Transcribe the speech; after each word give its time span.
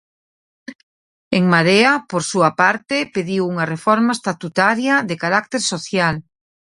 En 1.37 1.43
Marea, 1.53 1.93
por 2.09 2.21
súa 2.31 2.49
parte, 2.61 2.97
pediu 3.15 3.43
unha 3.51 3.69
reforma 3.73 4.11
estatutaria 4.17 4.93
de 5.09 5.15
carácter 5.23 5.61
social. 5.73 6.15